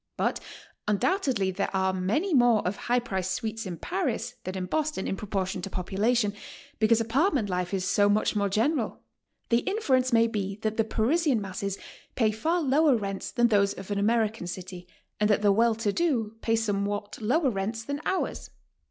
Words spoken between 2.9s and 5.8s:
priced suites in Paris than in Boston in proportion to